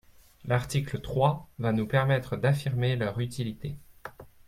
[0.45, 3.77] L’article trois va nous permettre d’affirmer leur utilité.